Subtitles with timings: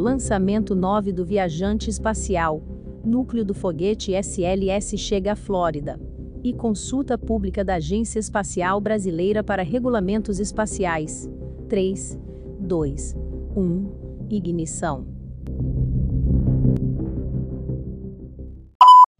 [0.00, 2.62] Lançamento 9 do viajante espacial.
[3.04, 6.00] Núcleo do foguete SLS chega à Flórida.
[6.42, 11.28] E consulta pública da Agência Espacial Brasileira para Regulamentos Espaciais.
[11.68, 12.18] 3,
[12.60, 13.14] 2,
[13.54, 14.26] 1.
[14.30, 15.06] Ignição.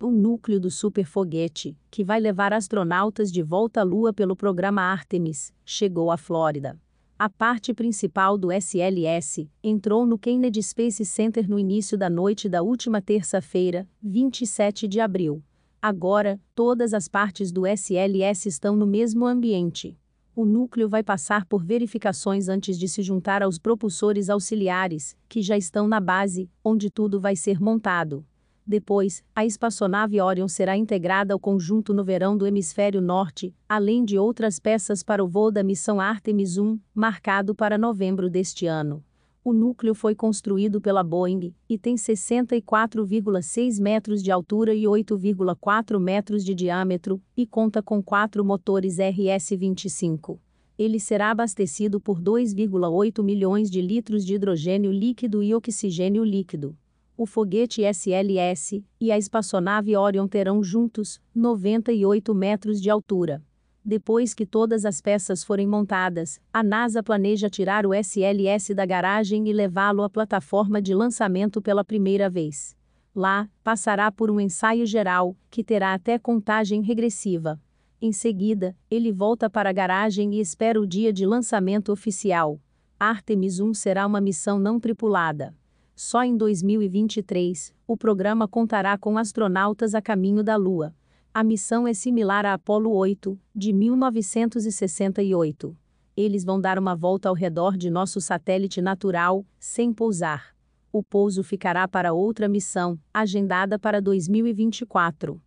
[0.02, 5.52] O núcleo do superfoguete, que vai levar astronautas de volta à Lua pelo programa Artemis,
[5.62, 6.74] chegou à Flórida.
[7.22, 12.62] A parte principal do SLS entrou no Kennedy Space Center no início da noite da
[12.62, 15.44] última terça-feira, 27 de abril.
[15.82, 19.98] Agora, todas as partes do SLS estão no mesmo ambiente.
[20.34, 25.58] O núcleo vai passar por verificações antes de se juntar aos propulsores auxiliares, que já
[25.58, 28.24] estão na base, onde tudo vai ser montado.
[28.66, 34.18] Depois, a espaçonave Orion será integrada ao conjunto no verão do hemisfério norte, além de
[34.18, 39.02] outras peças para o voo da missão Artemis 1, marcado para novembro deste ano.
[39.42, 46.44] O núcleo foi construído pela Boeing e tem 64,6 metros de altura e 8,4 metros
[46.44, 50.38] de diâmetro e conta com quatro motores RS-25.
[50.78, 56.76] Ele será abastecido por 2,8 milhões de litros de hidrogênio líquido e oxigênio líquido
[57.20, 63.42] o foguete SLS e a espaçonave Orion terão juntos 98 metros de altura.
[63.84, 69.46] Depois que todas as peças forem montadas, a NASA planeja tirar o SLS da garagem
[69.46, 72.74] e levá-lo à plataforma de lançamento pela primeira vez.
[73.14, 77.60] Lá, passará por um ensaio geral, que terá até contagem regressiva.
[78.00, 82.58] Em seguida, ele volta para a garagem e espera o dia de lançamento oficial.
[82.98, 85.54] Artemis 1 será uma missão não tripulada.
[86.02, 90.94] Só em 2023, o programa contará com astronautas a caminho da Lua.
[91.32, 95.76] A missão é similar à Apollo 8, de 1968.
[96.16, 100.56] Eles vão dar uma volta ao redor de nosso satélite natural, sem pousar.
[100.90, 105.38] O pouso ficará para outra missão, agendada para 2024.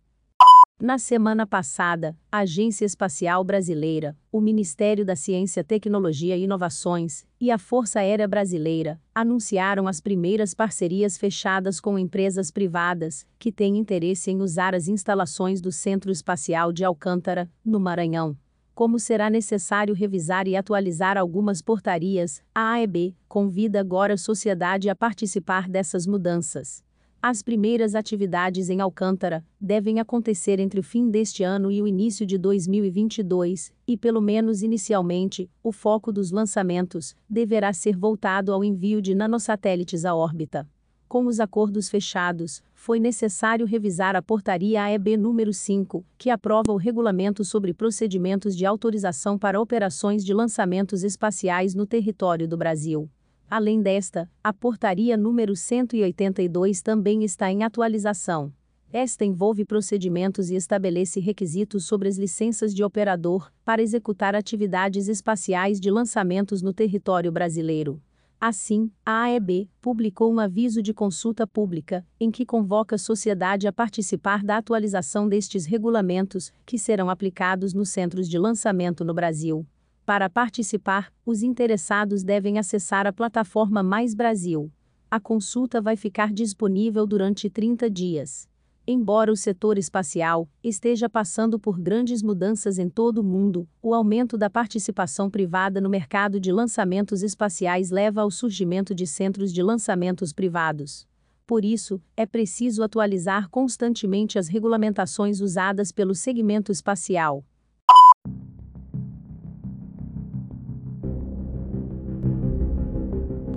[0.84, 7.50] Na semana passada, a Agência Espacial Brasileira, o Ministério da Ciência, Tecnologia e Inovações e
[7.50, 14.30] a Força Aérea Brasileira anunciaram as primeiras parcerias fechadas com empresas privadas que têm interesse
[14.30, 18.36] em usar as instalações do Centro Espacial de Alcântara, no Maranhão.
[18.74, 24.94] Como será necessário revisar e atualizar algumas portarias, a AEB convida agora a sociedade a
[24.94, 26.84] participar dessas mudanças.
[27.26, 32.26] As primeiras atividades em Alcântara devem acontecer entre o fim deste ano e o início
[32.26, 39.00] de 2022, e pelo menos inicialmente, o foco dos lançamentos deverá ser voltado ao envio
[39.00, 40.68] de nanosatélites à órbita.
[41.08, 46.76] Com os acordos fechados, foi necessário revisar a portaria AEB número 5, que aprova o
[46.76, 53.08] regulamento sobre procedimentos de autorização para operações de lançamentos espaciais no território do Brasil.
[53.56, 58.52] Além desta, a portaria número 182 também está em atualização.
[58.92, 65.78] Esta envolve procedimentos e estabelece requisitos sobre as licenças de operador para executar atividades espaciais
[65.78, 68.02] de lançamentos no território brasileiro.
[68.40, 73.72] Assim, a AEB publicou um aviso de consulta pública, em que convoca a sociedade a
[73.72, 79.64] participar da atualização destes regulamentos, que serão aplicados nos centros de lançamento no Brasil.
[80.06, 84.70] Para participar, os interessados devem acessar a plataforma Mais Brasil.
[85.10, 88.46] A consulta vai ficar disponível durante 30 dias.
[88.86, 94.36] Embora o setor espacial esteja passando por grandes mudanças em todo o mundo, o aumento
[94.36, 100.34] da participação privada no mercado de lançamentos espaciais leva ao surgimento de centros de lançamentos
[100.34, 101.08] privados.
[101.46, 107.42] Por isso, é preciso atualizar constantemente as regulamentações usadas pelo segmento espacial.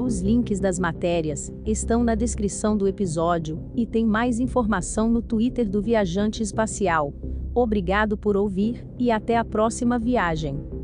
[0.07, 5.69] Os links das matérias estão na descrição do episódio e tem mais informação no Twitter
[5.69, 7.13] do Viajante Espacial.
[7.53, 10.76] Obrigado por ouvir e até a próxima viagem.